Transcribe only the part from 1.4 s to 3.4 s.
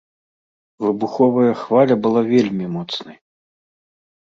хваля была вельмі моцнай.